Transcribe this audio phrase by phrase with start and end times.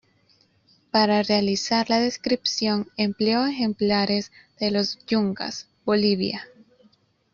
[0.89, 6.43] Para realizar la descripción empleó ejemplares de Los Yungas, Bolivia.